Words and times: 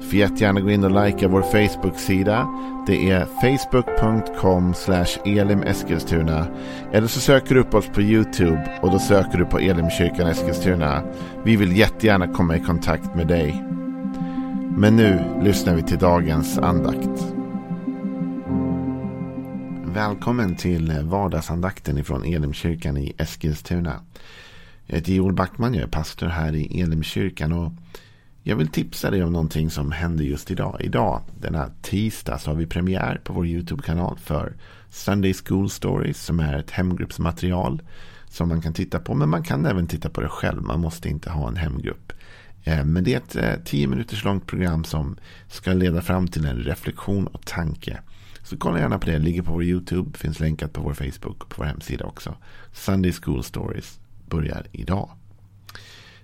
Får 0.00 0.14
jättegärna 0.14 0.60
gå 0.60 0.70
in 0.70 0.84
och 0.84 1.04
likea 1.04 1.28
vår 1.28 1.42
Facebook-sida. 1.42 2.48
Det 2.86 3.10
är 3.10 3.24
facebook.com 3.24 4.74
elimeskilstuna. 5.24 6.46
Eller 6.92 7.06
så 7.06 7.20
söker 7.20 7.54
du 7.54 7.60
upp 7.60 7.74
oss 7.74 7.86
på 7.86 8.02
YouTube 8.02 8.78
och 8.82 8.90
då 8.90 8.98
söker 8.98 9.38
du 9.38 9.44
på 9.44 9.58
Elimkyrkan 9.58 10.26
Eskilstuna. 10.26 11.02
Vi 11.44 11.56
vill 11.56 11.76
jättegärna 11.76 12.28
komma 12.28 12.56
i 12.56 12.60
kontakt 12.60 13.14
med 13.14 13.26
dig. 13.26 13.64
Men 14.76 14.96
nu 14.96 15.40
lyssnar 15.42 15.74
vi 15.74 15.82
till 15.82 15.98
dagens 15.98 16.58
andakt. 16.58 17.34
Välkommen 19.84 20.56
till 20.56 20.92
vardagsandakten 21.02 21.98
ifrån 21.98 22.24
Elimkyrkan 22.24 22.96
i 22.96 23.12
Eskilstuna. 23.18 24.00
Jag 24.86 24.96
heter 24.96 25.12
Joel 25.12 25.34
Backman, 25.34 25.74
jag 25.74 25.82
är 25.82 25.88
pastor 25.88 26.26
här 26.26 26.54
i 26.54 26.80
Elimkyrkan. 26.80 27.52
och 27.52 27.72
jag 28.48 28.56
vill 28.56 28.68
tipsa 28.68 29.10
dig 29.10 29.24
om 29.24 29.32
någonting 29.32 29.70
som 29.70 29.92
händer 29.92 30.24
just 30.24 30.50
idag. 30.50 30.76
Idag, 30.80 31.22
denna 31.40 31.70
tisdag, 31.82 32.38
så 32.38 32.50
har 32.50 32.56
vi 32.56 32.66
premiär 32.66 33.20
på 33.24 33.32
vår 33.32 33.46
YouTube-kanal 33.46 34.18
för 34.18 34.56
Sunday 34.90 35.34
School 35.34 35.70
Stories 35.70 36.24
som 36.24 36.40
är 36.40 36.58
ett 36.58 36.70
hemgruppsmaterial 36.70 37.82
som 38.28 38.48
man 38.48 38.62
kan 38.62 38.72
titta 38.72 38.98
på. 38.98 39.14
Men 39.14 39.28
man 39.28 39.42
kan 39.42 39.66
även 39.66 39.86
titta 39.86 40.10
på 40.10 40.20
det 40.20 40.28
själv. 40.28 40.62
Man 40.62 40.80
måste 40.80 41.08
inte 41.08 41.30
ha 41.30 41.48
en 41.48 41.56
hemgrupp. 41.56 42.12
Eh, 42.64 42.84
men 42.84 43.04
det 43.04 43.14
är 43.14 43.18
ett 43.18 43.36
eh, 43.36 43.64
tio 43.64 43.86
minuters 43.86 44.24
långt 44.24 44.46
program 44.46 44.84
som 44.84 45.16
ska 45.48 45.72
leda 45.72 46.02
fram 46.02 46.28
till 46.28 46.46
en 46.46 46.56
reflektion 46.56 47.26
och 47.26 47.46
tanke. 47.46 48.00
Så 48.42 48.56
kolla 48.56 48.78
gärna 48.78 48.98
på 48.98 49.06
det. 49.06 49.12
Det 49.12 49.18
ligger 49.18 49.42
på 49.42 49.52
vår 49.52 49.64
YouTube. 49.64 50.18
Finns 50.18 50.40
länkat 50.40 50.72
på 50.72 50.80
vår 50.82 50.94
Facebook 50.94 51.44
och 51.44 51.48
på 51.48 51.54
vår 51.56 51.64
hemsida 51.64 52.04
också. 52.04 52.34
Sunday 52.72 53.12
School 53.12 53.44
Stories 53.44 54.00
börjar 54.28 54.66
idag. 54.72 55.10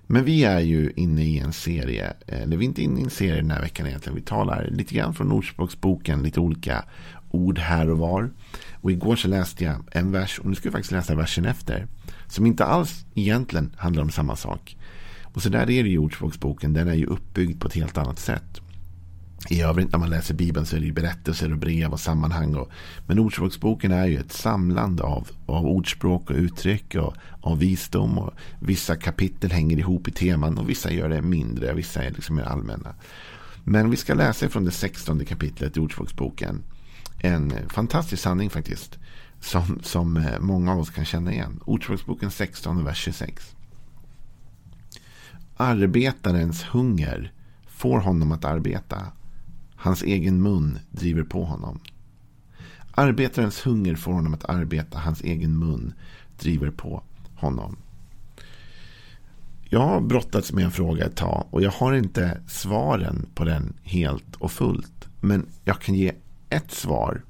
Men 0.07 0.25
vi 0.25 0.43
är 0.43 0.59
ju 0.59 0.91
inne 0.95 1.23
i 1.23 1.39
en 1.39 1.53
serie, 1.53 2.13
eller 2.27 2.57
vi 2.57 2.65
är 2.65 2.67
inte 2.67 2.81
inne 2.81 2.99
i 2.99 3.03
en 3.03 3.09
serie 3.09 3.35
den 3.35 3.51
här 3.51 3.61
veckan 3.61 3.87
egentligen. 3.87 4.15
Vi 4.15 4.21
talar 4.21 4.69
lite 4.71 4.95
grann 4.95 5.13
från 5.13 5.31
Ordspråksboken, 5.31 6.23
lite 6.23 6.39
olika 6.39 6.85
ord 7.31 7.59
här 7.59 7.89
och 7.89 7.97
var. 7.97 8.29
Och 8.81 8.91
igår 8.91 9.15
så 9.15 9.27
läste 9.27 9.63
jag 9.63 9.83
en 9.91 10.11
vers, 10.11 10.39
och 10.39 10.45
nu 10.45 10.55
ska 10.55 10.69
vi 10.69 10.73
faktiskt 10.73 10.91
läsa 10.91 11.15
versen 11.15 11.45
efter. 11.45 11.87
Som 12.27 12.45
inte 12.45 12.65
alls 12.65 13.05
egentligen 13.13 13.75
handlar 13.77 14.03
om 14.03 14.09
samma 14.09 14.35
sak. 14.35 14.77
Och 15.23 15.41
så 15.41 15.49
där 15.49 15.69
är 15.69 15.83
det 15.83 15.89
i 15.89 15.97
Ordspråksboken, 15.97 16.73
den 16.73 16.87
är 16.87 16.93
ju 16.93 17.05
uppbyggd 17.05 17.61
på 17.61 17.67
ett 17.67 17.73
helt 17.73 17.97
annat 17.97 18.19
sätt. 18.19 18.61
I 19.49 19.61
övrigt 19.61 19.91
när 19.91 19.99
man 19.99 20.09
läser 20.09 20.33
Bibeln 20.33 20.65
så 20.65 20.75
är 20.75 20.79
det 20.79 20.85
ju 20.85 20.91
berättelser 20.91 21.51
och 21.51 21.57
brev 21.57 21.91
och 21.91 21.99
sammanhang. 21.99 22.55
Och, 22.55 22.69
men 23.07 23.19
Ordspråksboken 23.19 23.91
är 23.91 24.05
ju 24.05 24.17
ett 24.17 24.31
samlande 24.31 25.03
av, 25.03 25.27
av 25.45 25.65
ordspråk 25.65 26.29
och 26.29 26.35
uttryck 26.35 26.95
och 26.95 27.15
av 27.41 27.59
visdom. 27.59 28.17
Och 28.17 28.33
vissa 28.59 28.95
kapitel 28.95 29.51
hänger 29.51 29.77
ihop 29.77 30.07
i 30.07 30.11
teman 30.11 30.57
och 30.57 30.69
vissa 30.69 30.91
gör 30.91 31.09
det 31.09 31.21
mindre. 31.21 31.73
Vissa 31.73 32.03
är 32.03 32.11
liksom 32.11 32.35
mer 32.35 32.43
allmänna. 32.43 32.95
Men 33.63 33.89
vi 33.89 33.97
ska 33.97 34.13
läsa 34.13 34.49
från 34.49 34.65
det 34.65 34.71
sextonde 34.71 35.25
kapitlet 35.25 35.77
i 35.77 35.79
Ordspråksboken. 35.79 36.63
En 37.19 37.53
fantastisk 37.69 38.23
sanning 38.23 38.49
faktiskt. 38.49 38.99
Som, 39.39 39.79
som 39.83 40.17
eh, 40.17 40.39
många 40.39 40.71
av 40.71 40.79
oss 40.79 40.89
kan 40.89 41.05
känna 41.05 41.33
igen. 41.33 41.59
Ordspråksboken 41.65 42.31
16, 42.31 42.83
vers 42.83 42.97
26. 42.97 43.55
Arbetarens 45.57 46.63
hunger 46.63 47.31
får 47.67 47.99
honom 47.99 48.31
att 48.31 48.45
arbeta 48.45 48.97
Hans 49.85 50.03
egen 50.03 50.41
mun 50.41 50.79
driver 50.91 51.23
på 51.23 51.45
honom. 51.45 51.79
Arbetarens 52.91 53.65
hunger 53.65 53.95
får 53.95 54.13
honom 54.13 54.33
att 54.33 54.45
arbeta. 54.45 54.97
Hans 54.97 55.21
egen 55.21 55.59
mun 55.59 55.93
driver 56.39 56.71
på 56.71 57.03
honom. 57.35 57.77
Jag 59.63 59.79
har 59.79 60.01
brottats 60.01 60.53
med 60.53 60.65
en 60.65 60.71
fråga 60.71 61.05
ett 61.05 61.15
tag 61.15 61.47
och 61.49 61.61
jag 61.61 61.71
har 61.71 61.93
inte 61.93 62.41
svaren 62.47 63.25
på 63.35 63.43
den 63.43 63.73
helt 63.83 64.35
och 64.35 64.51
fullt. 64.51 65.07
Men 65.21 65.45
jag 65.63 65.81
kan 65.81 65.95
ge 65.95 66.11
ett 66.49 66.71
svar 66.71 67.21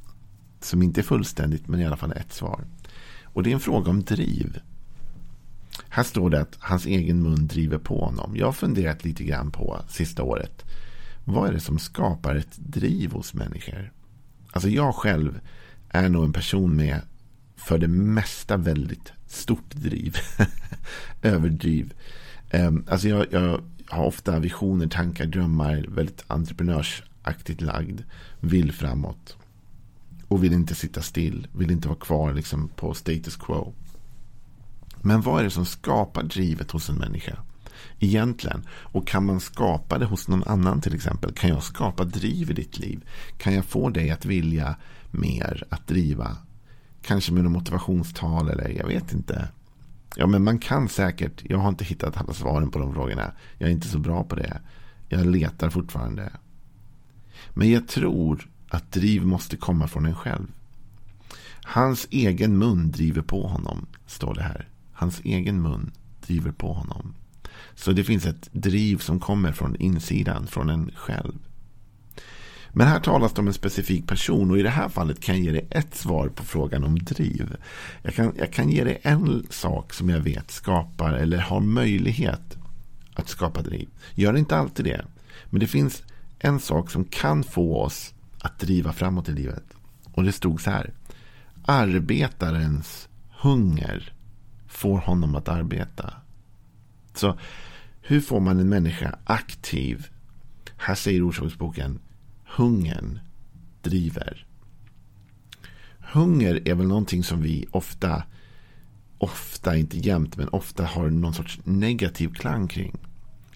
som 0.59 0.81
inte 0.81 1.01
är 1.01 1.03
fullständigt 1.03 1.67
men 1.67 1.81
i 1.81 1.85
alla 1.85 1.97
fall 1.97 2.11
ett 2.11 2.33
svar. 2.33 2.63
Och 3.23 3.43
det 3.43 3.49
är 3.49 3.53
en 3.53 3.59
fråga 3.59 3.89
om 3.89 4.03
driv. 4.03 4.59
Här 5.89 6.03
står 6.03 6.29
det 6.29 6.41
att 6.41 6.57
hans 6.59 6.85
egen 6.85 7.23
mun 7.23 7.47
driver 7.47 7.77
på 7.77 8.05
honom. 8.05 8.35
Jag 8.35 8.45
har 8.45 8.53
funderat 8.53 9.03
lite 9.03 9.23
grann 9.23 9.51
på 9.51 9.79
sista 9.89 10.23
året. 10.23 10.65
Vad 11.25 11.49
är 11.49 11.53
det 11.53 11.59
som 11.59 11.79
skapar 11.79 12.35
ett 12.35 12.57
driv 12.57 13.11
hos 13.11 13.33
människor? 13.33 13.91
Alltså 14.51 14.69
jag 14.69 14.95
själv 14.95 15.39
är 15.89 16.09
nog 16.09 16.25
en 16.25 16.33
person 16.33 16.75
med 16.75 17.01
för 17.55 17.77
det 17.77 17.87
mesta 17.87 18.57
väldigt 18.57 19.13
stort 19.27 19.75
driv. 19.75 20.15
Överdriv. 21.21 21.93
Ehm, 22.49 22.85
alltså 22.89 23.07
jag, 23.07 23.25
jag, 23.31 23.61
har 23.87 24.05
ofta 24.05 24.39
visioner, 24.39 24.87
tankar, 24.87 25.25
drömmar. 25.25 25.85
Väldigt 25.89 26.23
entreprenörsaktigt 26.27 27.61
lagd. 27.61 28.01
Vill 28.39 28.71
framåt. 28.71 29.37
Och 30.27 30.43
vill 30.43 30.53
inte 30.53 30.75
sitta 30.75 31.01
still. 31.01 31.47
Vill 31.57 31.71
inte 31.71 31.87
vara 31.87 31.99
kvar 31.99 32.33
liksom, 32.33 32.67
på 32.67 32.93
status 32.93 33.35
quo. 33.35 33.73
Men 35.01 35.21
vad 35.21 35.39
är 35.39 35.43
det 35.43 35.49
som 35.49 35.65
skapar 35.65 36.23
drivet 36.23 36.71
hos 36.71 36.89
en 36.89 36.95
människa? 36.95 37.37
Egentligen? 37.99 38.67
Och 38.69 39.07
kan 39.07 39.25
man 39.25 39.39
skapa 39.39 39.97
det 39.97 40.05
hos 40.05 40.27
någon 40.27 40.43
annan 40.43 40.81
till 40.81 40.95
exempel? 40.95 41.33
Kan 41.33 41.49
jag 41.49 41.63
skapa 41.63 42.03
driv 42.03 42.51
i 42.51 42.53
ditt 42.53 42.79
liv? 42.79 43.05
Kan 43.37 43.53
jag 43.53 43.65
få 43.65 43.89
dig 43.89 44.11
att 44.11 44.25
vilja 44.25 44.75
mer, 45.11 45.63
att 45.69 45.87
driva? 45.87 46.37
Kanske 47.01 47.33
med 47.33 47.43
något 47.43 47.53
motivationstal 47.53 48.49
eller 48.49 48.69
jag 48.69 48.87
vet 48.87 49.13
inte. 49.13 49.47
Ja, 50.15 50.27
men 50.27 50.43
man 50.43 50.59
kan 50.59 50.89
säkert. 50.89 51.41
Jag 51.43 51.57
har 51.57 51.69
inte 51.69 51.83
hittat 51.83 52.17
alla 52.17 52.33
svaren 52.33 52.71
på 52.71 52.79
de 52.79 52.93
frågorna. 52.93 53.31
Jag 53.57 53.69
är 53.69 53.73
inte 53.73 53.87
så 53.87 53.99
bra 53.99 54.23
på 54.23 54.35
det. 54.35 54.61
Jag 55.09 55.25
letar 55.25 55.69
fortfarande. 55.69 56.31
Men 57.53 57.71
jag 57.71 57.87
tror 57.87 58.49
att 58.69 58.91
driv 58.91 59.25
måste 59.25 59.57
komma 59.57 59.87
från 59.87 60.05
en 60.05 60.15
själv. 60.15 60.47
Hans 61.63 62.07
egen 62.11 62.57
mun 62.57 62.91
driver 62.91 63.21
på 63.21 63.47
honom, 63.47 63.85
står 64.05 64.33
det 64.33 64.43
här. 64.43 64.69
Hans 64.93 65.21
egen 65.23 65.61
mun 65.61 65.91
driver 66.27 66.51
på 66.51 66.73
honom. 66.73 67.13
Så 67.75 67.91
det 67.91 68.03
finns 68.03 68.25
ett 68.25 68.49
driv 68.51 68.97
som 68.97 69.19
kommer 69.19 69.51
från 69.51 69.75
insidan, 69.75 70.47
från 70.47 70.69
en 70.69 70.91
själv. 70.95 71.33
Men 72.77 72.87
här 72.87 72.99
talas 72.99 73.33
det 73.33 73.41
om 73.41 73.47
en 73.47 73.53
specifik 73.53 74.07
person 74.07 74.51
och 74.51 74.59
i 74.59 74.63
det 74.63 74.69
här 74.69 74.89
fallet 74.89 75.21
kan 75.21 75.35
jag 75.35 75.43
ge 75.43 75.51
dig 75.51 75.67
ett 75.69 75.95
svar 75.95 76.29
på 76.29 76.43
frågan 76.43 76.83
om 76.83 76.99
driv. 76.99 77.55
Jag 78.01 78.13
kan, 78.13 78.33
jag 78.37 78.53
kan 78.53 78.69
ge 78.69 78.83
dig 78.83 78.99
en 79.03 79.47
sak 79.49 79.93
som 79.93 80.09
jag 80.09 80.19
vet 80.19 80.51
skapar 80.51 81.13
eller 81.13 81.37
har 81.37 81.59
möjlighet 81.59 82.57
att 83.13 83.29
skapa 83.29 83.61
driv. 83.61 83.89
Gör 84.15 84.37
inte 84.37 84.57
alltid 84.57 84.85
det. 84.85 85.05
Men 85.45 85.59
det 85.59 85.67
finns 85.67 86.03
en 86.39 86.59
sak 86.59 86.91
som 86.91 87.05
kan 87.05 87.43
få 87.43 87.81
oss 87.81 88.13
att 88.39 88.59
driva 88.59 88.93
framåt 88.93 89.29
i 89.29 89.31
livet. 89.31 89.63
Och 90.13 90.23
det 90.23 90.31
stod 90.31 90.61
så 90.61 90.71
här. 90.71 90.93
Arbetarens 91.65 93.09
hunger 93.31 94.13
får 94.67 94.97
honom 94.97 95.35
att 95.35 95.49
arbeta. 95.49 96.13
Så 97.17 97.37
hur 98.01 98.21
får 98.21 98.39
man 98.39 98.59
en 98.59 98.69
människa 98.69 99.19
aktiv? 99.23 100.07
Här 100.77 100.95
säger 100.95 101.23
Ordspråksboken 101.23 101.99
hungern 102.45 103.19
driver. 103.81 104.45
Hunger 105.99 106.67
är 106.67 106.75
väl 106.75 106.87
någonting 106.87 107.23
som 107.23 107.41
vi 107.41 107.65
ofta, 107.71 108.23
ofta, 109.17 109.77
inte 109.77 109.97
jämt, 109.97 110.37
men 110.37 110.49
ofta 110.49 110.85
har 110.85 111.09
någon 111.09 111.33
sorts 111.33 111.59
negativ 111.63 112.33
klang 112.33 112.67
kring. 112.67 112.95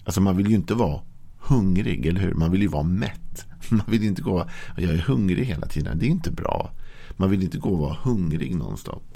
Alltså 0.04 0.20
man 0.20 0.36
vill 0.36 0.50
ju 0.50 0.54
inte 0.54 0.74
vara 0.74 1.00
hungrig, 1.38 2.06
eller 2.06 2.20
hur? 2.20 2.34
Man 2.34 2.50
vill 2.50 2.62
ju 2.62 2.68
vara 2.68 2.82
mätt. 2.82 3.46
Man 3.70 3.86
vill 3.86 4.04
inte 4.04 4.22
gå, 4.22 4.48
jag 4.76 4.90
är 4.90 4.98
hungrig 4.98 5.44
hela 5.44 5.66
tiden. 5.66 5.98
Det 5.98 6.06
är 6.06 6.10
inte 6.10 6.30
bra. 6.30 6.70
Man 7.16 7.30
vill 7.30 7.42
inte 7.42 7.58
gå 7.58 7.70
och 7.70 7.78
vara 7.78 7.96
hungrig 8.02 8.56
nonstop. 8.56 9.09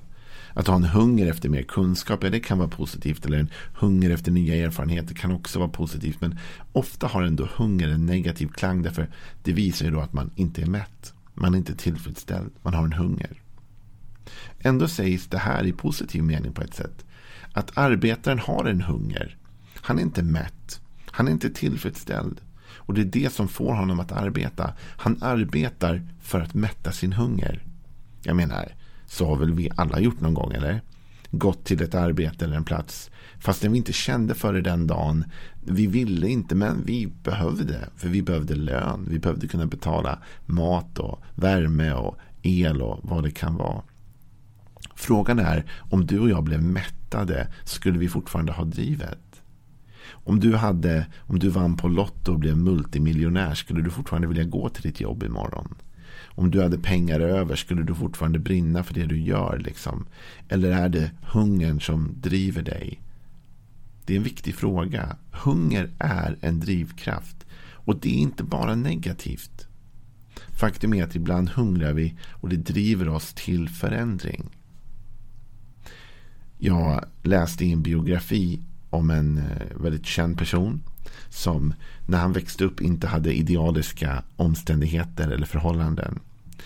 Att 0.55 0.67
ha 0.67 0.75
en 0.77 0.85
hunger 0.85 1.27
efter 1.27 1.49
mer 1.49 1.63
kunskap, 1.63 2.25
ja, 2.25 2.31
det 2.31 2.41
kan 2.41 2.59
vara 2.59 2.69
positivt. 2.69 3.27
Eller 3.27 3.39
en 3.39 3.51
hunger 3.75 4.11
efter 4.11 4.33
nya 4.33 4.67
erfarenheter 4.67 5.15
kan 5.15 5.33
också 5.33 5.59
vara 5.59 5.69
positivt. 5.69 6.21
Men 6.21 6.39
ofta 6.73 7.07
har 7.07 7.23
ändå 7.23 7.49
hunger 7.57 7.89
en 7.89 8.07
negativ 8.07 8.49
klang. 8.49 8.83
Därför 8.83 9.11
det 9.43 9.53
visar 9.53 9.85
ju 9.85 9.91
då 9.91 10.01
att 10.01 10.13
man 10.13 10.31
inte 10.37 10.63
är 10.63 10.67
mätt. 10.67 11.15
Man 11.35 11.55
är 11.55 11.59
inte 11.59 11.75
tillfredsställd. 11.75 12.51
Man 12.63 12.75
har 12.75 12.85
en 12.85 12.93
hunger. 12.93 13.43
Ändå 14.59 14.89
sägs 14.89 15.27
det 15.27 15.39
här 15.39 15.67
i 15.67 15.73
positiv 15.73 16.23
mening 16.23 16.53
på 16.53 16.63
ett 16.63 16.75
sätt. 16.75 17.05
Att 17.53 17.79
arbetaren 17.79 18.39
har 18.39 18.65
en 18.65 18.81
hunger. 18.81 19.37
Han 19.75 19.99
är 19.99 20.03
inte 20.03 20.23
mätt. 20.23 20.81
Han 21.07 21.29
är 21.29 21.33
inte 21.33 21.51
tillfredsställd. 21.51 22.41
Och 22.77 22.95
det 22.95 23.01
är 23.01 23.05
det 23.05 23.33
som 23.33 23.49
får 23.49 23.75
honom 23.75 24.01
att 24.01 24.13
arbeta. 24.13 24.73
Han 24.79 25.23
arbetar 25.23 26.03
för 26.21 26.41
att 26.41 26.55
mätta 26.55 26.93
sin 26.93 27.13
hunger. 27.13 27.63
Jag 28.23 28.37
menar, 28.37 28.75
så 29.15 29.27
har 29.27 29.37
väl 29.37 29.53
vi 29.53 29.71
alla 29.77 30.01
gjort 30.01 30.21
någon 30.21 30.35
gång, 30.35 30.53
eller? 30.53 30.81
gått 31.39 31.65
till 31.65 31.83
ett 31.83 31.95
arbete 31.95 32.45
eller 32.45 32.57
en 32.57 32.65
plats. 32.65 33.11
Fastän 33.39 33.73
vi 33.73 33.79
inte 33.79 33.93
kände 33.93 34.35
för 34.35 34.53
det 34.53 34.61
den 34.61 34.87
dagen. 34.87 35.25
Vi 35.65 35.87
ville 35.87 36.29
inte 36.29 36.55
men 36.55 36.85
vi 36.85 37.13
behövde. 37.23 37.89
För 37.97 38.09
vi 38.09 38.23
behövde 38.23 38.55
lön. 38.55 39.07
Vi 39.11 39.19
behövde 39.19 39.49
kunna 39.49 39.67
betala 39.67 40.19
mat 40.47 40.99
och 40.99 41.23
värme 41.35 41.93
och 41.93 42.17
el 42.43 42.83
och 42.83 43.01
vad 43.03 43.23
det 43.23 43.31
kan 43.31 43.57
vara. 43.57 43.83
Frågan 44.95 45.39
är 45.39 45.65
om 45.79 46.07
du 46.07 46.21
och 46.21 46.31
jag 46.31 46.45
blev 46.45 46.63
mättade 46.63 47.49
skulle 47.65 47.99
vi 47.99 48.09
fortfarande 48.09 48.53
ha 48.53 48.65
drivet. 48.65 49.43
Om 50.11 50.41
du, 50.41 50.57
hade, 50.57 51.07
om 51.21 51.39
du 51.39 51.49
vann 51.49 51.77
på 51.77 51.89
Lotto 51.89 52.33
och 52.33 52.39
blev 52.39 52.57
multimiljonär 52.57 53.55
skulle 53.55 53.83
du 53.83 53.91
fortfarande 53.91 54.29
vilja 54.29 54.45
gå 54.45 54.69
till 54.69 54.83
ditt 54.83 55.01
jobb 55.01 55.23
imorgon. 55.23 55.75
Om 56.23 56.51
du 56.51 56.63
hade 56.63 56.79
pengar 56.79 57.21
över 57.21 57.57
skulle 57.57 57.83
du 57.83 57.95
fortfarande 57.95 58.39
brinna 58.39 58.85
för 58.85 58.95
det 58.95 59.07
du 59.07 59.21
gör. 59.21 59.59
Liksom. 59.59 60.07
Eller 60.49 60.71
är 60.71 60.89
det 60.89 61.11
hungern 61.23 61.81
som 61.81 62.15
driver 62.21 62.63
dig? 62.63 63.01
Det 64.05 64.13
är 64.13 64.17
en 64.17 64.25
viktig 64.25 64.55
fråga. 64.55 65.17
Hunger 65.31 65.91
är 65.99 66.37
en 66.41 66.61
drivkraft. 66.61 67.47
Och 67.73 68.01
det 68.01 68.09
är 68.09 68.19
inte 68.19 68.45
bara 68.45 68.75
negativt. 68.75 69.67
Faktum 70.59 70.95
är 70.95 71.05
att 71.05 71.15
ibland 71.15 71.49
hungrar 71.49 71.93
vi 71.93 72.15
och 72.31 72.49
det 72.49 72.57
driver 72.57 73.09
oss 73.09 73.35
till 73.35 73.69
förändring. 73.69 74.51
Jag 76.59 77.05
läste 77.23 77.65
i 77.65 77.73
en 77.73 77.83
biografi 77.83 78.61
om 78.95 79.11
en 79.11 79.39
eh, 79.39 79.83
väldigt 79.83 80.07
känd 80.07 80.39
person 80.39 80.83
som 81.29 81.75
när 82.07 82.19
han 82.19 82.33
växte 82.33 82.65
upp 82.65 82.81
inte 82.81 83.07
hade 83.07 83.35
idealiska 83.35 84.23
omständigheter 84.37 85.31
eller 85.31 85.47
förhållanden. 85.47 86.19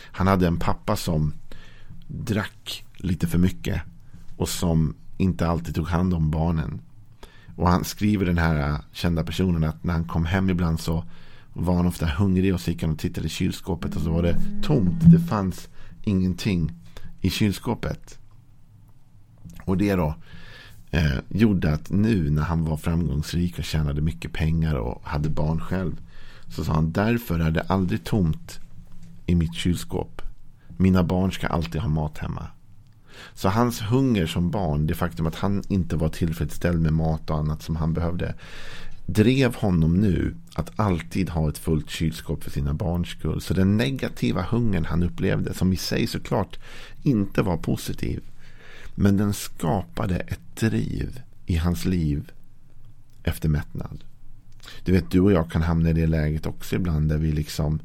Han 0.02 0.26
hade 0.26 0.46
en 0.46 0.58
pappa 0.58 0.96
som 0.96 1.32
drack 2.06 2.84
lite 2.96 3.26
för 3.26 3.38
mycket 3.38 3.82
och 4.36 4.48
som 4.48 4.94
inte 5.16 5.48
alltid 5.48 5.74
tog 5.74 5.88
hand 5.88 6.14
om 6.14 6.30
barnen. 6.30 6.80
Och 7.56 7.68
han 7.68 7.84
skriver 7.84 8.26
den 8.26 8.38
här 8.38 8.70
eh, 8.70 8.80
kända 8.92 9.24
personen 9.24 9.64
att 9.64 9.84
när 9.84 9.92
han 9.94 10.04
kom 10.04 10.26
hem 10.26 10.50
ibland 10.50 10.80
så 10.80 11.04
var 11.52 11.74
han 11.74 11.86
ofta 11.86 12.06
hungrig 12.06 12.54
och 12.54 12.60
så 12.60 12.70
gick 12.70 12.82
han 12.82 12.92
och 12.92 12.98
tittade 12.98 13.26
i 13.26 13.30
kylskåpet 13.30 13.96
och 13.96 14.02
så 14.02 14.10
var 14.10 14.22
det 14.22 14.40
tomt. 14.62 15.00
Det 15.00 15.20
fanns 15.20 15.68
ingenting 16.04 16.72
i 17.20 17.30
kylskåpet. 17.30 18.18
Och 19.64 19.76
det 19.76 19.94
då 19.94 20.14
eh, 20.90 21.18
gjorde 21.28 21.72
att 21.72 21.90
nu 21.90 22.30
när 22.30 22.42
han 22.42 22.64
var 22.64 22.76
framgångsrik 22.76 23.58
och 23.58 23.64
tjänade 23.64 24.00
mycket 24.00 24.32
pengar 24.32 24.74
och 24.74 25.00
hade 25.04 25.28
barn 25.28 25.60
själv. 25.60 26.00
Så 26.48 26.64
sa 26.64 26.72
han 26.72 26.92
därför 26.92 27.38
är 27.38 27.50
det 27.50 27.62
aldrig 27.62 28.04
tomt 28.04 28.60
i 29.26 29.34
mitt 29.34 29.54
kylskåp. 29.54 30.22
Mina 30.76 31.02
barn 31.02 31.32
ska 31.32 31.46
alltid 31.46 31.80
ha 31.80 31.88
mat 31.88 32.18
hemma. 32.18 32.46
Så 33.34 33.48
hans 33.48 33.82
hunger 33.82 34.26
som 34.26 34.50
barn, 34.50 34.86
det 34.86 34.94
faktum 34.94 35.26
att 35.26 35.34
han 35.34 35.62
inte 35.68 35.96
var 35.96 36.08
tillfredsställd 36.08 36.80
med 36.80 36.92
mat 36.92 37.30
och 37.30 37.38
annat 37.38 37.62
som 37.62 37.76
han 37.76 37.94
behövde, 37.94 38.34
drev 39.06 39.54
honom 39.54 39.94
nu 39.94 40.34
att 40.54 40.80
alltid 40.80 41.30
ha 41.30 41.48
ett 41.48 41.58
fullt 41.58 41.90
kylskåp 41.90 42.44
för 42.44 42.50
sina 42.50 42.74
barns 42.74 43.08
skull. 43.08 43.40
Så 43.40 43.54
den 43.54 43.76
negativa 43.76 44.42
hungern 44.42 44.84
han 44.84 45.02
upplevde, 45.02 45.54
som 45.54 45.72
i 45.72 45.76
sig 45.76 46.06
såklart 46.06 46.58
inte 47.02 47.42
var 47.42 47.56
positiv, 47.56 48.20
men 49.00 49.16
den 49.16 49.32
skapade 49.32 50.16
ett 50.16 50.56
driv 50.56 51.20
i 51.46 51.56
hans 51.56 51.84
liv 51.84 52.30
efter 53.22 53.48
mättnad. 53.48 54.04
Du 54.84 54.92
vet, 54.92 55.10
du 55.10 55.20
och 55.20 55.32
jag 55.32 55.50
kan 55.50 55.62
hamna 55.62 55.90
i 55.90 55.92
det 55.92 56.06
läget 56.06 56.46
också 56.46 56.76
ibland 56.76 57.08
där 57.08 57.18
vi 57.18 57.32
liksom 57.32 57.80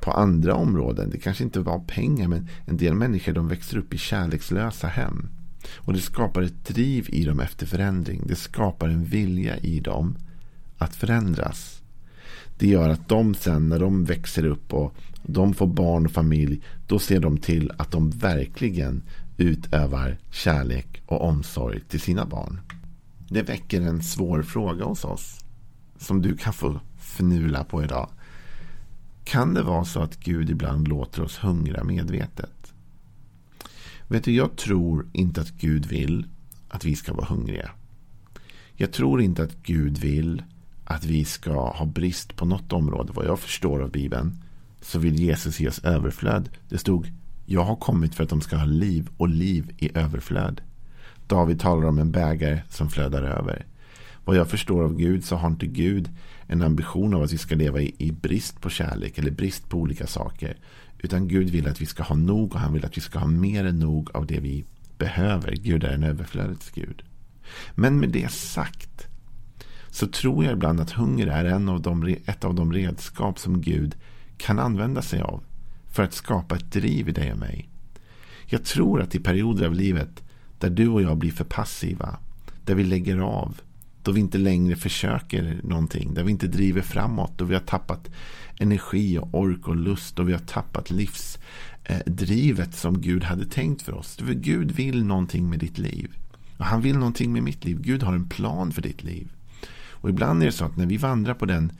på 0.00 0.10
andra 0.10 0.54
områden, 0.54 1.10
det 1.10 1.18
kanske 1.18 1.44
inte 1.44 1.60
var 1.60 1.78
pengar, 1.78 2.28
men 2.28 2.48
en 2.66 2.76
del 2.76 2.94
människor 2.94 3.32
de 3.32 3.48
växer 3.48 3.76
upp 3.78 3.94
i 3.94 3.98
kärlekslösa 3.98 4.86
hem. 4.86 5.28
Och 5.74 5.92
det 5.92 6.00
skapar 6.00 6.42
ett 6.42 6.64
driv 6.64 7.06
i 7.08 7.24
dem 7.24 7.40
efter 7.40 7.66
förändring. 7.66 8.22
Det 8.26 8.36
skapar 8.36 8.88
en 8.88 9.04
vilja 9.04 9.56
i 9.56 9.80
dem 9.80 10.16
att 10.78 10.96
förändras. 10.96 11.82
Det 12.58 12.66
gör 12.66 12.88
att 12.88 13.08
de 13.08 13.34
sen 13.34 13.68
när 13.68 13.78
de 13.78 14.04
växer 14.04 14.46
upp 14.46 14.72
och 14.72 14.94
de 15.22 15.54
får 15.54 15.66
barn 15.66 16.06
och 16.06 16.12
familj, 16.12 16.60
då 16.86 16.98
ser 16.98 17.20
de 17.20 17.38
till 17.38 17.72
att 17.76 17.90
de 17.90 18.10
verkligen 18.10 19.02
utövar 19.36 20.18
kärlek 20.30 21.02
och 21.06 21.28
omsorg 21.28 21.80
till 21.80 22.00
sina 22.00 22.26
barn. 22.26 22.60
Det 23.28 23.42
väcker 23.42 23.80
en 23.80 24.02
svår 24.02 24.42
fråga 24.42 24.84
hos 24.84 25.04
oss 25.04 25.44
som 25.98 26.22
du 26.22 26.36
kan 26.36 26.52
få 26.52 26.80
fnula 26.98 27.64
på 27.64 27.84
idag. 27.84 28.08
Kan 29.24 29.54
det 29.54 29.62
vara 29.62 29.84
så 29.84 30.00
att 30.00 30.16
Gud 30.16 30.50
ibland 30.50 30.88
låter 30.88 31.22
oss 31.22 31.38
hungra 31.38 31.84
medvetet? 31.84 32.72
Vet 34.08 34.24
du, 34.24 34.32
jag 34.32 34.56
tror 34.56 35.06
inte 35.12 35.40
att 35.40 35.50
Gud 35.50 35.86
vill 35.86 36.26
att 36.68 36.84
vi 36.84 36.96
ska 36.96 37.12
vara 37.12 37.26
hungriga. 37.26 37.70
Jag 38.74 38.92
tror 38.92 39.20
inte 39.20 39.42
att 39.42 39.62
Gud 39.62 39.98
vill 39.98 40.42
att 40.84 41.04
vi 41.04 41.24
ska 41.24 41.70
ha 41.70 41.86
brist 41.86 42.36
på 42.36 42.44
något 42.44 42.72
område. 42.72 43.12
Vad 43.12 43.26
jag 43.26 43.40
förstår 43.40 43.82
av 43.82 43.90
Bibeln 43.90 44.42
så 44.80 44.98
vill 44.98 45.20
Jesus 45.20 45.60
ge 45.60 45.68
oss 45.68 45.84
överflöd. 45.84 46.48
Det 46.68 46.78
stod 46.78 47.12
jag 47.46 47.64
har 47.64 47.76
kommit 47.76 48.14
för 48.14 48.24
att 48.24 48.30
de 48.30 48.40
ska 48.40 48.56
ha 48.56 48.64
liv 48.64 49.08
och 49.16 49.28
liv 49.28 49.72
i 49.78 49.98
överflöd. 49.98 50.60
David 51.26 51.60
talar 51.60 51.88
om 51.88 51.98
en 51.98 52.10
bägare 52.10 52.62
som 52.68 52.90
flödar 52.90 53.22
över. 53.22 53.66
Vad 54.24 54.36
jag 54.36 54.48
förstår 54.48 54.84
av 54.84 54.96
Gud 54.96 55.24
så 55.24 55.36
har 55.36 55.48
inte 55.48 55.66
Gud 55.66 56.10
en 56.46 56.62
ambition 56.62 57.14
av 57.14 57.22
att 57.22 57.32
vi 57.32 57.38
ska 57.38 57.54
leva 57.54 57.80
i, 57.80 57.94
i, 57.98 58.12
brist 58.12 58.60
på 58.60 58.70
kärlek 58.70 59.18
eller 59.18 59.30
brist 59.30 59.68
på 59.68 59.78
olika 59.78 60.06
saker. 60.06 60.56
Utan 60.98 61.28
Gud 61.28 61.50
vill 61.50 61.68
att 61.68 61.80
vi 61.80 61.86
ska 61.86 62.02
ha 62.02 62.16
nog 62.16 62.54
och 62.54 62.60
han 62.60 62.72
vill 62.72 62.84
att 62.84 62.96
vi 62.96 63.00
ska 63.00 63.18
ha 63.18 63.26
mer 63.26 63.64
än 63.64 63.78
nog 63.78 64.10
av 64.14 64.26
det 64.26 64.40
vi 64.40 64.64
behöver. 64.98 65.52
Gud 65.56 65.84
är 65.84 65.92
en 65.92 66.04
överflödets 66.04 66.70
Gud. 66.70 67.02
Men 67.74 68.00
med 68.00 68.08
det 68.08 68.30
sagt 68.32 69.06
så 69.90 70.06
tror 70.06 70.44
jag 70.44 70.52
ibland 70.52 70.80
att 70.80 70.90
hunger 70.90 71.26
är 71.26 71.44
en 71.44 71.68
av 71.68 71.82
de, 71.82 72.16
ett 72.26 72.44
av 72.44 72.54
de 72.54 72.72
redskap 72.72 73.38
som 73.38 73.60
Gud 73.60 73.94
kan 74.36 74.58
använda 74.58 75.02
sig 75.02 75.20
av 75.20 75.42
för 75.94 76.02
att 76.02 76.14
skapa 76.14 76.56
ett 76.56 76.72
driv 76.72 77.08
i 77.08 77.12
dig 77.12 77.32
och 77.32 77.38
mig. 77.38 77.68
Jag 78.46 78.64
tror 78.64 79.02
att 79.02 79.14
i 79.14 79.20
perioder 79.20 79.66
av 79.66 79.74
livet 79.74 80.22
där 80.58 80.70
du 80.70 80.88
och 80.88 81.02
jag 81.02 81.16
blir 81.16 81.30
för 81.30 81.44
passiva, 81.44 82.18
där 82.64 82.74
vi 82.74 82.84
lägger 82.84 83.18
av, 83.18 83.60
då 84.02 84.12
vi 84.12 84.20
inte 84.20 84.38
längre 84.38 84.76
försöker 84.76 85.60
någonting, 85.62 86.14
där 86.14 86.24
vi 86.24 86.30
inte 86.30 86.46
driver 86.46 86.82
framåt, 86.82 87.32
då 87.36 87.44
vi 87.44 87.54
har 87.54 87.60
tappat 87.60 88.10
energi 88.58 89.18
och 89.18 89.34
ork 89.34 89.68
och 89.68 89.76
lust 89.76 90.18
och 90.18 90.28
vi 90.28 90.32
har 90.32 90.40
tappat 90.40 90.90
livsdrivet 90.90 92.74
som 92.74 93.00
Gud 93.00 93.24
hade 93.24 93.46
tänkt 93.46 93.82
för 93.82 93.92
oss. 93.92 94.16
För 94.16 94.34
Gud 94.34 94.70
vill 94.70 95.04
någonting 95.04 95.50
med 95.50 95.58
ditt 95.58 95.78
liv. 95.78 96.16
Och 96.56 96.64
han 96.64 96.80
vill 96.80 96.98
någonting 96.98 97.32
med 97.32 97.42
mitt 97.42 97.64
liv. 97.64 97.80
Gud 97.80 98.02
har 98.02 98.12
en 98.12 98.28
plan 98.28 98.72
för 98.72 98.82
ditt 98.82 99.04
liv. 99.04 99.28
Och 100.04 100.10
ibland 100.10 100.42
är 100.42 100.46
det 100.46 100.52
så 100.52 100.64
att 100.64 100.76
när 100.76 100.86
vi 100.86 100.96
vandrar 100.96 101.34
på 101.34 101.46
den 101.46 101.72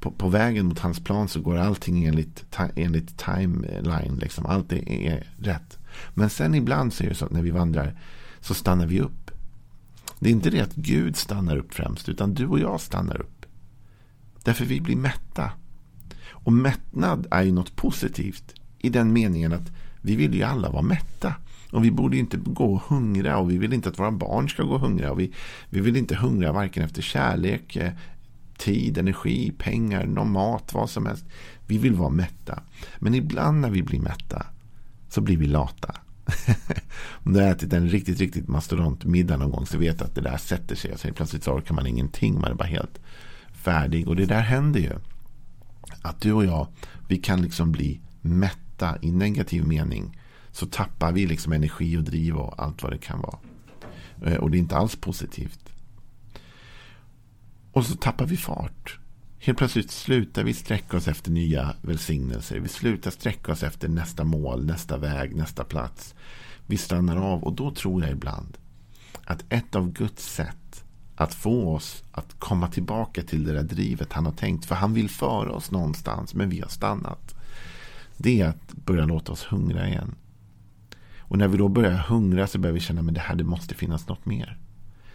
på, 0.00 0.10
på, 0.10 0.28
vägen 0.28 0.66
mot 0.66 0.78
hans 0.78 1.00
plan 1.00 1.28
så 1.28 1.40
går 1.40 1.56
allting 1.56 2.04
enligt, 2.04 2.44
enligt 2.76 3.18
timeline. 3.18 4.16
Liksom. 4.16 4.46
Allt 4.46 4.72
är, 4.72 5.26
rätt. 5.38 5.78
Men 6.14 6.30
sen 6.30 6.54
ibland 6.54 6.92
så 6.92 7.04
är 7.04 7.08
det 7.08 7.14
så 7.14 7.24
att 7.24 7.32
när 7.32 7.42
vi 7.42 7.50
vandrar 7.50 8.00
så 8.40 8.54
stannar 8.54 8.86
vi 8.86 9.00
upp. 9.00 9.30
Det 10.18 10.28
är 10.28 10.32
inte 10.32 10.50
det 10.50 10.60
att 10.60 10.74
Gud 10.74 11.16
stannar 11.16 11.56
upp 11.56 11.74
främst, 11.74 12.08
utan 12.08 12.34
du 12.34 12.46
och 12.46 12.58
jag 12.58 12.80
stannar 12.80 13.20
upp. 13.20 13.46
Därför 14.44 14.64
vi 14.64 14.80
blir 14.80 14.96
mätta. 14.96 15.50
Och 16.30 16.52
mättnad 16.52 17.26
är 17.30 17.42
ju 17.42 17.52
något 17.52 17.76
positivt 17.76 18.54
i 18.78 18.88
den 18.88 19.12
meningen 19.12 19.52
att 19.52 19.72
vi 20.00 20.16
vill 20.16 20.34
ju 20.34 20.42
alla 20.42 20.70
vara 20.70 20.82
mätta. 20.82 21.34
Och 21.72 21.84
vi 21.84 21.90
borde 21.90 22.16
inte 22.16 22.36
gå 22.36 22.74
och 22.74 22.82
hungra 22.82 23.38
och 23.38 23.50
vi 23.50 23.58
vill 23.58 23.72
inte 23.72 23.88
att 23.88 23.98
våra 23.98 24.10
barn 24.10 24.48
ska 24.48 24.62
gå 24.62 24.74
och 24.74 24.80
hungra. 24.80 25.10
Och 25.10 25.20
vi, 25.20 25.32
vi 25.70 25.80
vill 25.80 25.96
inte 25.96 26.14
hungra 26.14 26.52
varken 26.52 26.84
efter 26.84 27.02
kärlek 27.02 27.76
tid, 28.58 28.98
energi, 28.98 29.52
pengar, 29.58 30.06
någon 30.06 30.32
mat, 30.32 30.74
vad 30.74 30.90
som 30.90 31.06
helst. 31.06 31.24
Vi 31.66 31.78
vill 31.78 31.94
vara 31.94 32.10
mätta. 32.10 32.62
Men 32.98 33.14
ibland 33.14 33.60
när 33.60 33.70
vi 33.70 33.82
blir 33.82 34.00
mätta 34.00 34.46
så 35.08 35.20
blir 35.20 35.36
vi 35.36 35.46
lata. 35.46 35.94
Om 37.24 37.32
du 37.32 37.40
har 37.40 37.48
ätit 37.48 37.72
en 37.72 37.88
riktigt, 37.88 38.18
riktigt 38.18 38.48
mastodontmiddag 38.48 39.36
någon 39.36 39.50
gång 39.50 39.66
så 39.66 39.78
vet 39.78 39.98
du 39.98 40.04
att 40.04 40.14
det 40.14 40.20
där 40.20 40.36
sätter 40.36 40.76
sig. 40.76 40.90
Alltså, 40.90 41.08
plötsligt 41.12 41.44
så 41.44 41.52
orkar 41.52 41.74
man 41.74 41.86
ingenting. 41.86 42.40
Man 42.40 42.50
är 42.50 42.54
bara 42.54 42.68
helt 42.68 43.00
färdig. 43.52 44.08
Och 44.08 44.16
det 44.16 44.26
där 44.26 44.40
händer 44.40 44.80
ju. 44.80 44.92
Att 46.02 46.20
du 46.20 46.32
och 46.32 46.44
jag, 46.44 46.66
vi 47.08 47.16
kan 47.16 47.42
liksom 47.42 47.72
bli 47.72 48.00
mätta 48.20 48.98
i 49.02 49.12
negativ 49.12 49.66
mening. 49.66 50.18
Så 50.50 50.66
tappar 50.66 51.12
vi 51.12 51.26
liksom 51.26 51.52
energi 51.52 51.96
och 51.96 52.02
driv 52.02 52.36
och 52.36 52.62
allt 52.62 52.82
vad 52.82 52.92
det 52.92 52.98
kan 52.98 53.20
vara. 53.20 53.38
Eh, 54.24 54.36
och 54.36 54.50
det 54.50 54.56
är 54.56 54.58
inte 54.58 54.76
alls 54.76 54.96
positivt. 54.96 55.60
Och 57.72 57.86
så 57.86 57.96
tappar 57.96 58.26
vi 58.26 58.36
fart. 58.36 58.98
Helt 59.38 59.58
plötsligt 59.58 59.90
slutar 59.90 60.44
vi 60.44 60.54
sträcka 60.54 60.96
oss 60.96 61.08
efter 61.08 61.30
nya 61.30 61.74
välsignelser. 61.82 62.58
Vi 62.58 62.68
slutar 62.68 63.10
sträcka 63.10 63.52
oss 63.52 63.62
efter 63.62 63.88
nästa 63.88 64.24
mål, 64.24 64.66
nästa 64.66 64.96
väg, 64.96 65.36
nästa 65.36 65.64
plats. 65.64 66.14
Vi 66.66 66.76
stannar 66.76 67.16
av 67.16 67.44
och 67.44 67.52
då 67.52 67.70
tror 67.70 68.02
jag 68.02 68.10
ibland 68.10 68.58
att 69.24 69.44
ett 69.48 69.76
av 69.76 69.92
Guds 69.92 70.34
sätt 70.34 70.84
att 71.16 71.34
få 71.34 71.74
oss 71.74 72.04
att 72.12 72.34
komma 72.38 72.68
tillbaka 72.68 73.22
till 73.22 73.44
det 73.44 73.52
där 73.52 73.62
drivet 73.62 74.12
han 74.12 74.26
har 74.26 74.32
tänkt. 74.32 74.64
För 74.64 74.74
han 74.74 74.94
vill 74.94 75.10
föra 75.10 75.52
oss 75.52 75.70
någonstans 75.70 76.34
men 76.34 76.48
vi 76.50 76.60
har 76.60 76.68
stannat. 76.68 77.34
Det 78.16 78.40
är 78.40 78.48
att 78.48 78.72
börja 78.72 79.04
låta 79.06 79.32
oss 79.32 79.44
hungra 79.44 79.88
igen. 79.88 80.14
Och 81.18 81.38
när 81.38 81.48
vi 81.48 81.58
då 81.58 81.68
börjar 81.68 81.96
hungra 81.96 82.46
så 82.46 82.58
börjar 82.58 82.74
vi 82.74 82.80
känna 82.80 83.00
att 83.00 83.14
det 83.14 83.20
här 83.20 83.34
det 83.34 83.44
måste 83.44 83.74
finnas 83.74 84.08
något 84.08 84.26
mer. 84.26 84.58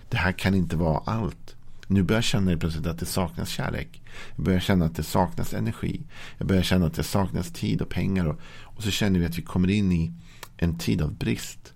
Det 0.10 0.18
här 0.18 0.32
kan 0.32 0.56
inte 0.56 0.76
vara 0.76 0.98
allt. 1.06 1.56
Nu 1.94 2.04
börjar 2.04 2.18
jag 2.18 2.24
känna 2.24 2.58
plötsligt 2.58 2.88
att 2.88 3.00
det 3.00 3.06
saknas 3.06 3.50
kärlek. 3.50 4.02
Jag 4.36 4.46
börjar 4.46 4.60
känna 4.60 4.86
att 4.86 4.96
det 4.96 5.04
saknas 5.04 5.54
energi. 5.54 6.02
Jag 6.38 6.48
börjar 6.48 6.64
känna 6.64 6.86
att 6.86 6.94
det 6.94 7.04
saknas 7.04 7.52
tid 7.52 7.82
och 7.82 7.90
pengar. 7.90 8.26
Och, 8.26 8.40
och 8.64 8.84
så 8.84 8.92
känner 8.92 9.20
vi 9.20 9.26
att 9.26 9.38
vi 9.38 9.42
kommer 9.42 9.70
in 9.70 9.92
i 9.92 10.14
en 10.58 10.78
tid 10.78 11.02
av 11.02 11.14
brist. 11.14 11.74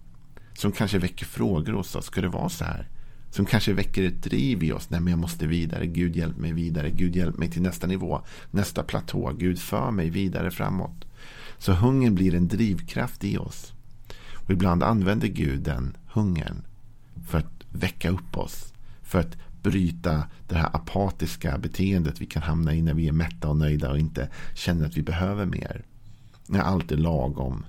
Som 0.54 0.72
kanske 0.72 1.00
väcker 1.00 1.26
frågor 1.26 1.74
hos 1.74 1.96
oss. 1.96 2.06
Ska 2.06 2.22
det 2.22 2.28
vara 2.28 2.50
så 2.50 2.66
här? 2.66 2.88
Som 3.32 3.46
kanske 3.46 3.74
väcker 3.74 4.04
ett 4.04 4.24
driv 4.24 4.64
i 4.64 4.72
oss. 4.72 4.90
Nej, 4.90 5.00
men 5.00 5.12
jag 5.12 5.20
måste 5.20 5.48
vidare. 5.48 5.86
Gud 5.86 6.16
hjälp 6.16 6.38
mig 6.38 6.54
vidare. 6.54 6.90
Gud 6.90 7.16
hjälp 7.16 7.38
mig 7.38 7.52
till 7.52 7.62
nästa 7.62 7.88
nivå. 7.88 8.22
Nästa 8.52 8.84
platå. 8.84 9.34
Gud 9.38 9.60
för 9.60 9.92
mig 9.92 10.10
vidare 10.10 10.52
framåt. 10.52 11.06
Så 11.58 11.74
hungern 11.74 12.16
blir 12.16 12.36
en 12.36 12.48
drivkraft 12.48 13.24
i 13.24 13.38
oss. 13.38 13.74
Och 14.34 14.52
ibland 14.52 14.84
använder 14.84 15.28
Gud 15.28 15.60
den 15.60 15.98
hungern 16.08 16.62
för 17.28 17.38
att 17.38 17.66
väcka 17.72 18.10
upp 18.10 18.38
oss. 18.38 18.74
För 19.02 19.20
att 19.20 19.38
bryta 19.70 20.24
det 20.48 20.56
här 20.56 20.76
apatiska 20.76 21.58
beteendet 21.58 22.22
vi 22.22 22.26
kan 22.26 22.44
hamna 22.44 22.74
i 22.74 22.82
när 22.82 22.94
vi 22.94 23.08
är 23.08 23.12
mätta 23.12 23.50
och 23.50 23.58
nöjda 23.58 23.92
och 23.92 24.00
inte 24.00 24.30
känner 24.56 24.86
att 24.86 24.98
vi 24.98 25.02
behöver 25.02 25.46
mer. 25.46 25.84
När 26.48 26.60
allt 26.60 26.92
är 26.92 26.98
lagom. 26.98 27.66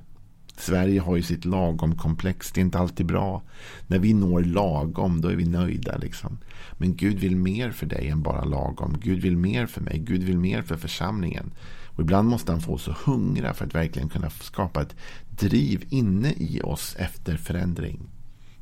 Sverige 0.57 1.01
har 1.01 1.17
ju 1.17 1.23
sitt 1.23 1.45
lagom-komplex. 1.45 2.53
Det 2.53 2.61
är 2.61 2.63
inte 2.63 2.79
alltid 2.79 3.07
bra. 3.07 3.43
När 3.87 3.99
vi 3.99 4.15
når 4.15 4.43
lagom, 4.43 5.21
då 5.21 5.29
är 5.29 5.37
vi 5.37 5.45
nöjda. 5.45 5.97
Liksom. 5.97 6.39
Men 6.73 6.97
Gud 6.97 7.19
vill 7.19 7.37
mer 7.37 7.71
för 7.71 7.87
dig 7.87 8.09
än 8.09 8.23
bara 8.23 8.45
lagom. 8.45 8.97
Gud 9.03 9.23
vill 9.23 9.37
mer 9.37 9.67
för 9.67 9.81
mig. 9.81 9.99
Gud 9.99 10.23
vill 10.23 10.39
mer 10.39 10.63
för 10.63 10.77
församlingen. 10.77 11.53
Och 11.87 12.01
ibland 12.01 12.29
måste 12.29 12.53
han 12.53 12.61
få 12.61 12.73
oss 12.73 12.89
att 12.89 12.97
hungra 12.97 13.55
för 13.55 13.67
att 13.67 13.75
verkligen 13.75 14.09
kunna 14.09 14.31
skapa 14.31 14.83
ett 14.83 14.97
driv 15.31 15.85
inne 15.89 16.33
i 16.37 16.61
oss 16.65 16.97
efter 16.99 17.37
förändring. 17.37 18.01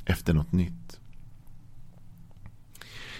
Efter 0.05 0.33
något 0.33 0.51
nytt. 0.51 0.99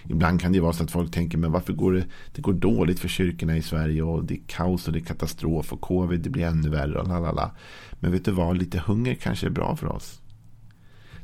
Ibland 0.09 0.41
kan 0.41 0.51
det 0.51 0.59
vara 0.59 0.73
så 0.73 0.83
att 0.83 0.91
folk 0.91 1.11
tänker, 1.11 1.37
men 1.37 1.51
varför 1.51 1.73
går 1.73 1.93
det, 1.93 2.05
det 2.35 2.41
går 2.41 2.53
dåligt 2.53 2.99
för 2.99 3.07
kyrkorna 3.07 3.57
i 3.57 3.61
Sverige 3.61 4.01
och 4.01 4.25
det 4.25 4.33
är 4.33 4.41
kaos 4.47 4.87
och 4.87 4.93
det 4.93 4.99
är 4.99 5.05
katastrof 5.05 5.73
och 5.73 5.81
covid 5.81 6.21
det 6.21 6.29
blir 6.29 6.45
ännu 6.45 6.69
värre 6.69 6.99
och 6.99 7.07
lalala. 7.07 7.51
Men 7.99 8.11
vet 8.11 8.25
du 8.25 8.31
vad, 8.31 8.57
lite 8.57 8.79
hunger 8.79 9.15
kanske 9.15 9.47
är 9.47 9.51
bra 9.51 9.75
för 9.75 9.87
oss. 9.87 10.21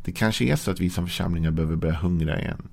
Det 0.04 0.12
kanske 0.12 0.46
är 0.46 0.56
så 0.56 0.72
att 0.72 0.80
vi 0.80 0.90
som 0.90 1.08
församlingar 1.08 1.52
behöver 1.52 1.76
börja 1.76 1.96
hungra 1.96 2.40
igen. 2.40 2.68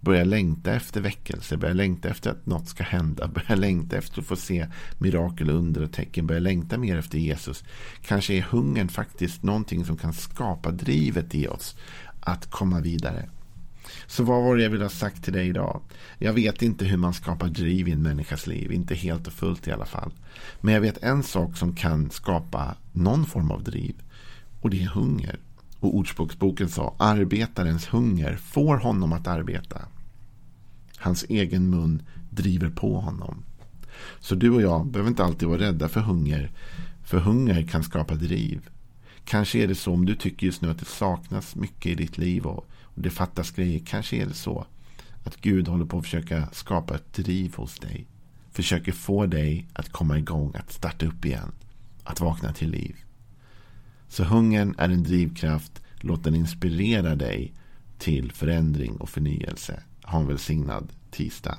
Börja 0.00 0.24
längta 0.24 0.72
efter 0.72 1.00
väckelse, 1.00 1.56
börja 1.56 1.74
längta 1.74 2.08
efter 2.08 2.30
att 2.30 2.46
något 2.46 2.68
ska 2.68 2.84
hända, 2.84 3.28
börja 3.34 3.54
längta 3.54 3.96
efter 3.96 4.20
att 4.20 4.26
få 4.26 4.36
se 4.36 4.66
mirakel, 4.98 5.50
under 5.50 5.82
och 5.82 5.92
tecken, 5.92 6.26
börja 6.26 6.40
längta 6.40 6.78
mer 6.78 6.98
efter 6.98 7.18
Jesus. 7.18 7.64
Kanske 8.02 8.34
är 8.34 8.42
hungern 8.42 8.88
faktiskt 8.88 9.42
någonting 9.42 9.84
som 9.84 9.96
kan 9.96 10.12
skapa 10.12 10.70
drivet 10.70 11.34
i 11.34 11.48
oss 11.48 11.76
att 12.20 12.50
komma 12.50 12.80
vidare. 12.80 13.28
Så 14.14 14.24
vad 14.24 14.42
var 14.42 14.56
det 14.56 14.62
jag 14.62 14.70
ville 14.70 14.84
ha 14.84 14.90
sagt 14.90 15.24
till 15.24 15.32
dig 15.32 15.48
idag? 15.48 15.80
Jag 16.18 16.32
vet 16.32 16.62
inte 16.62 16.84
hur 16.84 16.96
man 16.96 17.14
skapar 17.14 17.48
driv 17.48 17.88
i 17.88 17.92
en 17.92 18.02
människas 18.02 18.46
liv. 18.46 18.72
Inte 18.72 18.94
helt 18.94 19.26
och 19.26 19.32
fullt 19.32 19.68
i 19.68 19.72
alla 19.72 19.84
fall. 19.84 20.12
Men 20.60 20.74
jag 20.74 20.80
vet 20.80 21.02
en 21.02 21.22
sak 21.22 21.56
som 21.56 21.74
kan 21.74 22.10
skapa 22.10 22.74
någon 22.92 23.26
form 23.26 23.50
av 23.50 23.62
driv. 23.62 23.94
Och 24.60 24.70
det 24.70 24.82
är 24.82 24.86
hunger. 24.86 25.38
Och 25.80 25.96
Ordspråksboken 25.96 26.68
sa 26.68 26.94
arbetarens 26.98 27.86
hunger 27.86 28.36
får 28.36 28.76
honom 28.76 29.12
att 29.12 29.26
arbeta. 29.26 29.80
Hans 30.96 31.24
egen 31.28 31.70
mun 31.70 32.02
driver 32.30 32.70
på 32.70 33.00
honom. 33.00 33.42
Så 34.20 34.34
du 34.34 34.50
och 34.50 34.62
jag 34.62 34.86
behöver 34.86 35.10
inte 35.10 35.24
alltid 35.24 35.48
vara 35.48 35.60
rädda 35.60 35.88
för 35.88 36.00
hunger. 36.00 36.50
För 37.04 37.18
hunger 37.18 37.66
kan 37.66 37.84
skapa 37.84 38.14
driv. 38.14 38.68
Kanske 39.24 39.58
är 39.58 39.66
det 39.66 39.74
så 39.74 39.92
om 39.92 40.06
du 40.06 40.14
tycker 40.14 40.46
just 40.46 40.62
nu 40.62 40.70
att 40.70 40.78
det 40.78 40.84
saknas 40.84 41.56
mycket 41.56 41.86
i 41.86 41.94
ditt 41.94 42.18
liv 42.18 42.46
och 42.46 42.66
och 42.94 43.02
det 43.02 43.10
fattas 43.10 43.50
grejer. 43.50 43.82
Kanske 43.86 44.16
är 44.16 44.26
det 44.26 44.34
så 44.34 44.66
att 45.24 45.36
Gud 45.36 45.68
håller 45.68 45.84
på 45.84 45.98
att 45.98 46.04
försöka 46.04 46.48
skapa 46.52 46.94
ett 46.94 47.12
driv 47.12 47.54
hos 47.54 47.78
dig. 47.78 48.06
Försöker 48.52 48.92
få 48.92 49.26
dig 49.26 49.68
att 49.72 49.88
komma 49.88 50.18
igång, 50.18 50.52
att 50.54 50.72
starta 50.72 51.06
upp 51.06 51.24
igen. 51.24 51.52
Att 52.04 52.20
vakna 52.20 52.52
till 52.52 52.70
liv. 52.70 52.96
Så 54.08 54.24
hungern 54.24 54.74
är 54.78 54.88
en 54.88 55.02
drivkraft. 55.02 55.82
Låt 55.96 56.24
den 56.24 56.34
inspirera 56.34 57.14
dig 57.14 57.54
till 57.98 58.32
förändring 58.32 58.96
och 58.96 59.08
förnyelse. 59.08 59.82
Ha 60.02 60.18
en 60.20 60.26
välsignad 60.26 60.92
tisdag. 61.10 61.58